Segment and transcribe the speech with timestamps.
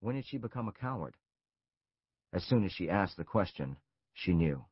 [0.00, 1.16] When had she become a coward?
[2.32, 3.76] As soon as she asked the question,
[4.12, 4.64] she knew.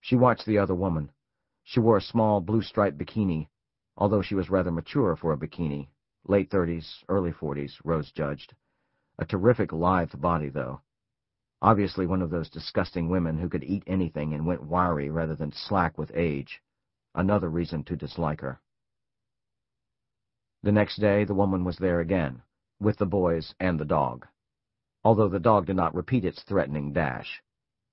[0.00, 1.10] She watched the other woman.
[1.64, 3.48] She wore a small blue-striped bikini,
[3.96, 5.88] although she was rather mature for a bikini,
[6.24, 8.54] late thirties, early forties, Rose judged.
[9.18, 10.80] A terrific lithe body, though.
[11.60, 15.52] Obviously one of those disgusting women who could eat anything and went wiry rather than
[15.52, 16.62] slack with age.
[17.14, 18.60] Another reason to dislike her.
[20.62, 22.42] The next day, the woman was there again,
[22.80, 24.26] with the boys and the dog.
[25.04, 27.42] Although the dog did not repeat its threatening dash.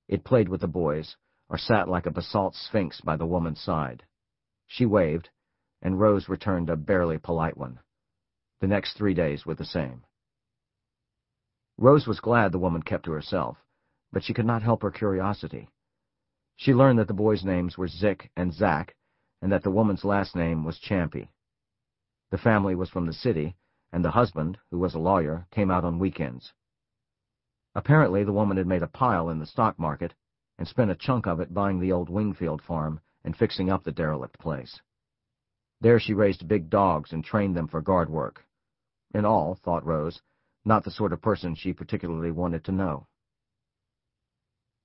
[0.08, 1.16] It played with the boys,
[1.50, 4.04] or sat like a basalt sphinx by the woman's side.
[4.68, 5.30] She waved,
[5.82, 7.80] and Rose returned a barely polite one.
[8.62, 10.04] The next three days were the same.
[11.78, 13.58] Rose was glad the woman kept to herself,
[14.12, 15.70] but she could not help her curiosity.
[16.56, 18.96] She learned that the boys' names were Zick and Zack,
[19.42, 21.28] and that the woman's last name was Ciampi.
[22.32, 23.56] The family was from the city,
[23.96, 26.52] and the husband, who was a lawyer, came out on weekends.
[27.76, 30.14] Apparently the woman had made a pile in the stock market
[30.58, 33.94] and spent a chunk of it buying the old Wingfield farm and fixing up the
[33.94, 34.82] derelict place.
[35.80, 38.46] There she raised big dogs and trained them for guard work.
[39.14, 40.22] In all, thought Rose,
[40.66, 43.08] not the sort of person she particularly wanted to know.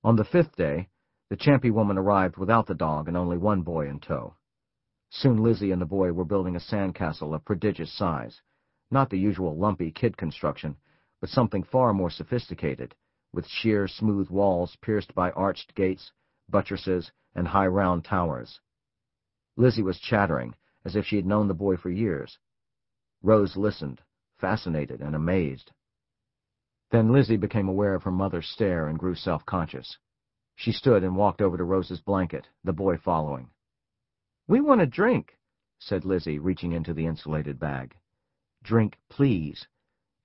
[0.05, 0.87] On the fifth day,
[1.29, 4.35] the Ciampi woman arrived without the dog and only one boy in tow.
[5.09, 8.41] Soon Lizzie and the boy were building a sandcastle of prodigious size,
[8.91, 10.75] not the usual lumpy kid construction,
[11.19, 12.95] but something far more sophisticated,
[13.33, 16.11] with sheer, smooth walls pierced by arched gates,
[16.49, 18.59] buttresses, and high round towers.
[19.55, 22.37] Lizzie was chattering, as if she had known the boy for years.
[23.21, 24.01] Rose listened,
[24.39, 25.71] fascinated and amazed.
[26.89, 29.97] Then Lizzie became aware of her mother's stare and grew self-conscious.
[30.55, 33.49] She stood and walked over to Rose's blanket, the boy following.
[34.47, 35.37] We want a drink,
[35.79, 37.95] said Lizzie, reaching into the insulated bag.
[38.63, 39.67] Drink, please,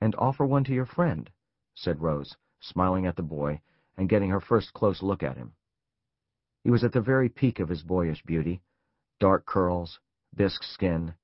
[0.00, 1.30] and offer one to your friend,
[1.74, 3.60] said Rose, smiling at the boy
[3.96, 5.54] and getting her first close look at him.
[6.62, 8.60] He was at the very peak of his boyish beauty,
[9.18, 9.98] dark curls,
[10.34, 11.14] bisque skin,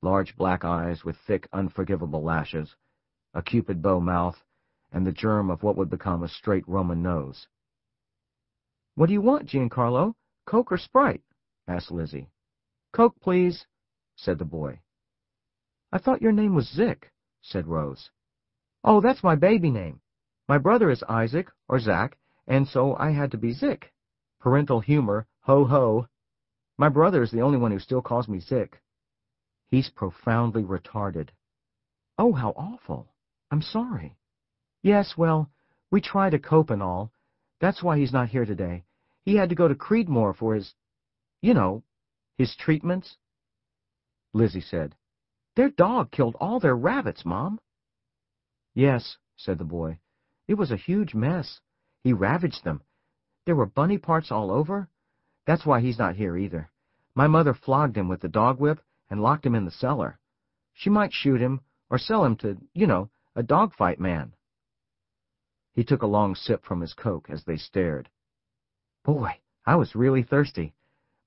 [0.00, 2.74] large black eyes with thick, unforgivable lashes,
[3.34, 4.42] a cupid bow mouth,
[4.90, 7.48] and the germ of what would become a straight Roman nose.
[8.94, 10.14] What do you want, Giancarlo?
[10.46, 11.22] Coke or Sprite?
[11.66, 12.30] asked Lizzie.
[12.92, 13.66] Coke, please,
[14.16, 14.80] said the boy.
[15.92, 18.10] I thought your name was Zick, said Rose.
[18.82, 20.00] Oh, that's my baby name.
[20.48, 22.16] My brother is Isaac, or Zack,
[22.46, 23.92] and so I had to be Zick.
[24.40, 26.08] Parental humor, ho ho.
[26.78, 28.80] My brother is the only one who still calls me Zick.
[29.70, 31.28] He's profoundly retarded.
[32.18, 33.08] Oh, how awful.
[33.50, 34.16] I'm sorry.
[34.82, 35.50] Yes, well,
[35.90, 37.12] we try to cope and all.
[37.60, 38.84] That's why he's not here today.
[39.24, 40.74] He had to go to Creedmoor for his,
[41.42, 41.84] you know,
[42.36, 43.16] his treatments.
[44.32, 44.96] Lizzie said,
[45.54, 47.60] Their dog killed all their rabbits, Mom.
[48.74, 49.98] Yes, said the boy.
[50.48, 51.60] It was a huge mess.
[52.02, 52.82] He ravaged them.
[53.44, 54.88] There were bunny parts all over.
[55.44, 56.70] That's why he's not here either.
[57.14, 58.80] My mother flogged him with the dog whip
[59.10, 60.18] and locked him in the cellar.
[60.72, 64.34] She might shoot him or sell him to, you know, a dogfight man.
[65.74, 68.08] He took a long sip from his Coke as they stared.
[69.04, 70.74] Boy, I was really thirsty.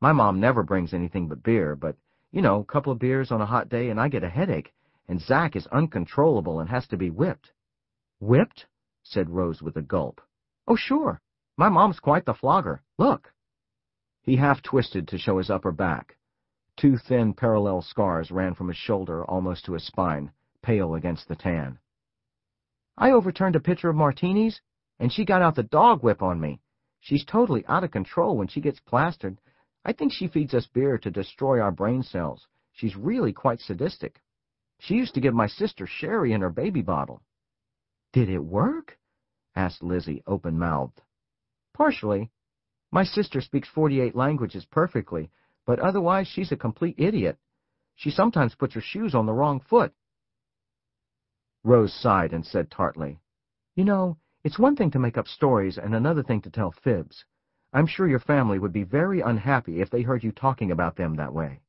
[0.02, 1.96] My mom never brings anything but beer, but,
[2.36, 4.74] you know, a couple of beers on a hot day and I get a headache,
[5.08, 7.54] and Zack is uncontrollable and has to be whipped.
[8.20, 8.66] Whipped?
[9.04, 10.20] said Rose with a gulp.
[10.68, 11.22] Oh, sure.
[11.56, 12.82] My mom's quite the flogger.
[12.98, 13.32] Look.
[14.22, 16.18] He half twisted to show his upper back.
[16.76, 20.30] Two thin parallel scars ran from his shoulder almost to his spine,
[20.62, 21.80] pale against the tan.
[22.98, 24.60] I overturned a pitcher of martinis,
[25.00, 26.60] and she got out the dog whip on me.
[27.00, 29.40] She's totally out of control when she gets plastered.
[29.86, 32.48] I think she feeds us beer to destroy our brain cells.
[32.72, 34.20] She's really quite sadistic.
[34.80, 37.22] She used to give my sister sherry in her baby bottle.
[38.12, 38.98] Did it work?
[39.56, 41.02] asked Lizzie, open-mouthed.
[41.74, 42.32] Partially.
[42.92, 45.30] My sister speaks forty-eight languages perfectly,
[45.66, 47.38] but otherwise she's a complete idiot.
[47.96, 49.94] She sometimes puts her shoes on the wrong foot.
[51.64, 53.20] Rose sighed and said tartly,
[53.76, 57.24] You know, it's one thing to make up stories and another thing to tell fibs.
[57.76, 61.18] I'm sure your family would be very unhappy if they heard you talking about them
[61.18, 61.60] that way.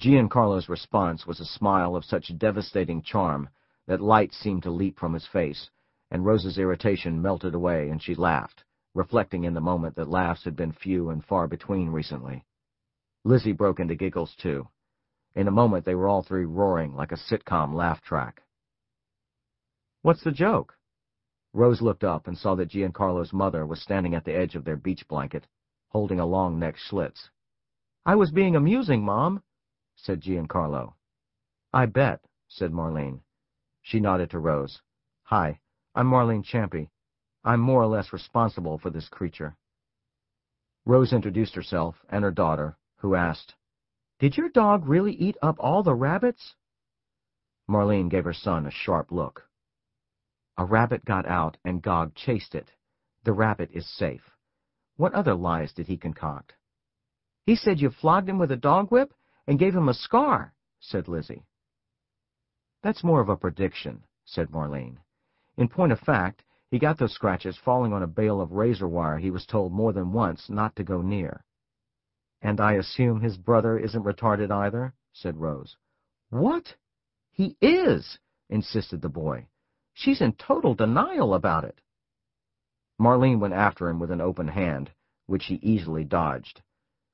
[0.00, 3.50] Giancarlo's response was a smile of such devastating charm
[3.86, 5.70] that light seemed to leap from his face,
[6.10, 10.56] and Rose's irritation melted away and she laughed, reflecting in the moment that laughs had
[10.56, 12.44] been few and far between recently.
[13.22, 14.66] Lizzie broke into giggles too.
[15.36, 18.42] In a moment they were all three roaring like a sitcom laugh track.
[20.02, 20.74] What's the joke?
[21.52, 24.76] Rose looked up and saw that Giancarlo's mother was standing at the edge of their
[24.76, 25.46] beach blanket,
[25.88, 27.30] holding a long neck Schlitz.
[28.06, 29.42] I was being amusing, Mom,
[29.96, 30.94] said Giancarlo.
[31.72, 33.20] I bet, said Marlene.
[33.82, 34.80] She nodded to Rose.
[35.24, 35.60] Hi,
[35.94, 36.88] I'm Marlene Ciampi.
[37.44, 39.56] I'm more or less responsible for this creature.
[40.86, 43.56] Rose introduced herself and her daughter, who asked,
[44.18, 46.54] Did your dog really eat up all the rabbits?
[47.68, 49.49] Marlene gave her son a sharp look.
[50.60, 52.70] A rabbit got out and Gog chased it.
[53.24, 54.30] The rabbit is safe.
[54.98, 56.52] What other lies did he concoct?
[57.46, 59.14] He said you flogged him with a dog whip
[59.46, 61.46] and gave him a scar, said Lizzie.
[62.82, 64.98] That's more of a prediction, said Marlene.
[65.56, 69.16] In point of fact, he got those scratches falling on a bale of razor wire
[69.16, 71.42] he was told more than once not to go near.
[72.42, 75.78] And I assume his brother isn't retarded either, said Rose.
[76.28, 76.76] What?
[77.30, 78.18] He is,
[78.50, 79.46] insisted the boy.
[79.94, 81.80] She's in total denial about it.
[82.98, 84.92] Marlene went after him with an open hand,
[85.26, 86.62] which he easily dodged.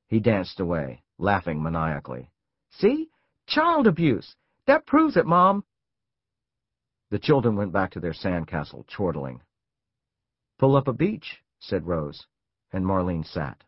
[0.09, 2.31] He danced away, laughing maniacally.
[2.71, 3.11] See?
[3.47, 4.37] Child abuse!
[4.67, 5.65] That proves it, Mom!
[7.11, 9.43] The children went back to their sandcastle, chortling.
[10.59, 12.27] Pull up a beach, said Rose,
[12.73, 13.63] and Marlene sat.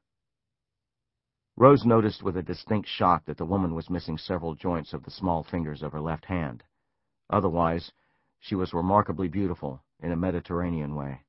[1.56, 5.10] Rose noticed with a distinct shock that the woman was missing several joints of the
[5.10, 6.64] small fingers of her left hand.
[7.30, 7.92] Otherwise,
[8.40, 11.24] she was remarkably beautiful in a Mediterranean way.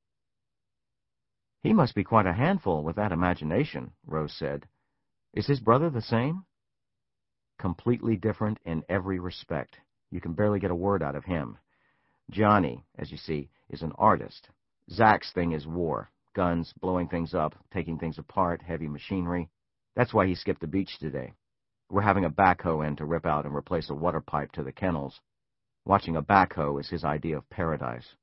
[1.62, 4.68] He must be quite a handful with that imagination, Rose said.
[5.34, 6.46] Is his brother the same?
[7.58, 9.80] Completely different in every respect.
[10.10, 11.58] You can barely get a word out of him.
[12.30, 14.50] Johnny, as you see, is an artist.
[14.90, 16.12] Zach's thing is war.
[16.34, 19.50] Guns, blowing things up, taking things apart, heavy machinery.
[19.96, 21.34] That's why he skipped the beach today.
[21.90, 24.72] We're having a backhoe in to rip out and replace a water pipe to the
[24.72, 25.20] kennels.
[25.90, 28.14] Watching a backhoe is his idea of paradise.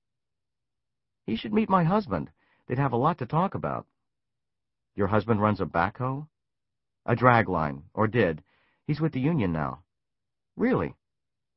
[1.25, 2.31] He should meet my husband.
[2.65, 3.89] They'd have a lot to talk about.
[4.95, 6.29] Your husband runs a backhoe?
[7.07, 8.45] A drag line, or did.
[8.87, 9.83] He's with the union now.
[10.57, 10.95] Really?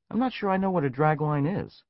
[0.09, 1.83] I'm not sure I know what a drag line is.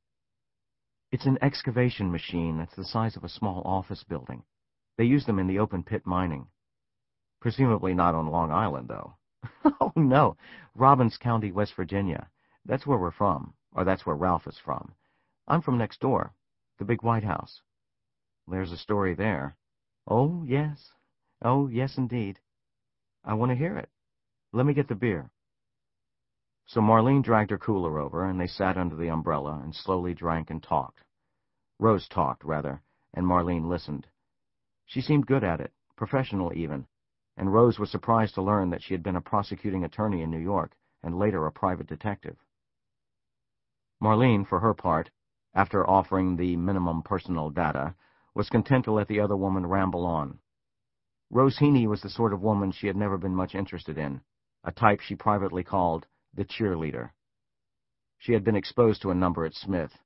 [1.14, 4.44] It's an excavation machine that's the size of a small office building.
[4.98, 6.48] They use them in the open pit mining.
[7.40, 9.16] Presumably not on Long Island, though.
[9.80, 10.36] oh, no.
[10.76, 12.28] Robbins County, West Virginia.
[12.66, 14.92] That's where we're from, or that's where Ralph is from.
[15.48, 16.34] I'm from next door,
[16.80, 17.62] the big White House.
[18.46, 19.56] There's a story there.
[20.06, 20.92] Oh, yes.
[21.42, 22.40] Oh, yes, indeed.
[23.24, 23.88] I want to hear it.
[24.52, 25.32] Let me get the beer.
[26.66, 30.50] So Marlene dragged her cooler over, and they sat under the umbrella and slowly drank
[30.50, 31.06] and talked.
[31.80, 32.82] Rose talked, rather,
[33.14, 34.08] and Marlene listened.
[34.88, 36.86] She seemed good at it, professional even,
[37.38, 40.38] and Rose was surprised to learn that she had been a prosecuting attorney in New
[40.38, 42.36] York and later a private detective.
[44.02, 45.10] Marlene, for her part,
[45.54, 47.96] after offering the minimum personal data,
[48.34, 50.40] was content to let the other woman ramble on.
[51.30, 54.22] Rose Heeney was the sort of woman she had never been much interested in,
[54.64, 57.12] a type she privately called the cheerleader.
[58.18, 59.98] She had been exposed to a number at Smith.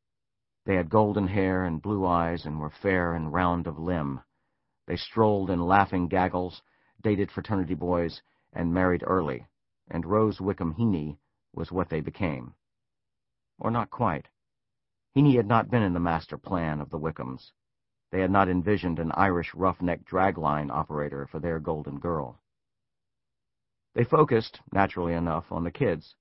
[0.66, 4.22] They had golden hair and blue eyes and were fair and round of limb.
[4.88, 6.62] They strolled in laughing gaggles,
[7.01, 9.48] dated fraternity boys, and married early,
[9.90, 11.19] and Rose Wickham Heeney
[11.54, 12.56] was what they became.
[13.63, 14.27] Or not quite.
[15.13, 17.54] Heeney had not been in the master plan of the Wickhams.
[18.12, 22.42] They had not envisioned an Irish roughneck dragline operator for their golden girl.
[23.95, 26.13] They focused, naturally enough, on the kids.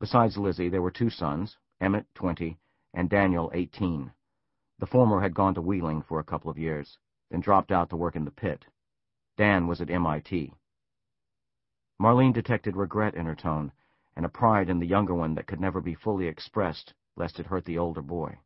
[0.00, 2.58] Besides Lizzie, there were two sons, Emmett, 20,
[2.94, 4.10] and Daniel, 18.
[4.78, 6.96] The former had gone to Wheeling for a couple of years,
[7.30, 8.64] then dropped out to work in the pit.
[9.36, 10.54] Dan was at MIT.
[12.00, 13.72] Marlene detected regret in her tone,
[14.16, 17.46] and a pride in the younger one that could never be fully expressed, lest it
[17.46, 18.38] hurt the older boy.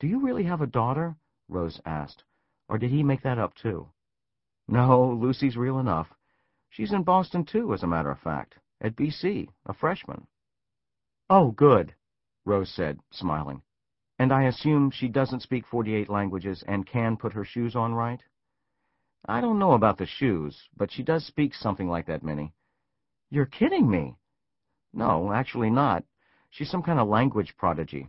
[0.00, 1.16] Do you really have a daughter?
[1.48, 2.24] Rose asked.
[2.68, 3.88] Or did he make that up, too?
[4.68, 6.08] No, Lucy's real enough.
[6.68, 10.26] She's in Boston, too, as a matter of fact, at BC, a freshman.
[11.30, 11.94] Oh, good,
[12.44, 13.62] Rose said, smiling.
[14.18, 18.22] And I assume she doesn't speak 48 languages and can put her shoes on right?
[19.26, 22.54] I don't know about the shoes, but she does speak something like that, Minnie.
[23.30, 24.16] You're kidding me.
[24.92, 26.04] No, actually not.
[26.50, 28.08] She's some kind of language prodigy.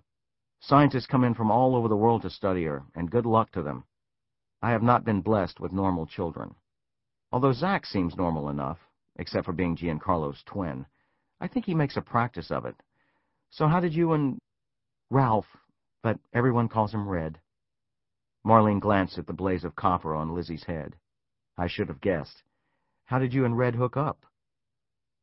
[0.62, 3.62] Scientists come in from all over the world to study her, and good luck to
[3.62, 3.84] them.
[4.62, 6.56] I have not been blessed with normal children.
[7.32, 8.80] Although Zach seems normal enough,
[9.18, 10.86] except for being Giancarlo's twin,
[11.40, 12.76] I think he makes a practice of it.
[13.50, 14.40] So how did you and...
[15.10, 15.58] Ralph,
[16.02, 17.40] but everyone calls him Red.
[18.46, 20.96] Marlene glanced at the blaze of copper on Lizzie's head.
[21.58, 22.44] I should have guessed.
[23.06, 24.26] How did you and Red hook up?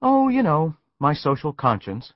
[0.02, 2.12] Oh, you know, my social conscience.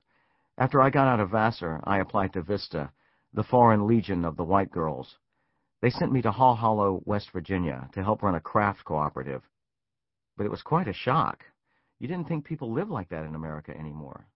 [0.57, 2.91] After I got out of Vassar, I applied to Vista,
[3.33, 5.17] the foreign legion of the white girls.
[5.81, 9.41] They sent me to Haw Hollow, West Virginia, to help run a craft cooperative.
[10.37, 11.43] But it was quite a shock.
[11.99, 14.27] You didn't think people lived like that in America anymore.